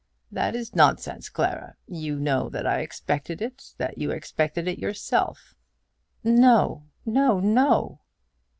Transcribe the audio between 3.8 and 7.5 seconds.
you expected it yourself." "No; no,